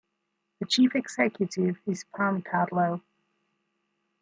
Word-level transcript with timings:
The 0.59 0.65
Chief 0.65 0.95
Executive 0.95 1.77
is 1.85 2.05
Pam 2.05 2.41
Tatlow. 2.41 3.01